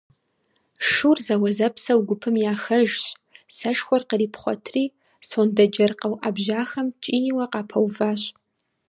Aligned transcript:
Шур 0.89 1.17
зэуэзэпсэу 1.25 1.99
гупым 2.07 2.35
яхэжщ, 2.51 3.01
сэшхуэр 3.57 4.03
кърипхъуэтри, 4.09 4.83
сондэджэр 5.29 5.91
къэуӀэбжьахэм 5.99 6.87
кӀийуэ 7.03 7.45
къапэуващ. 7.51 8.21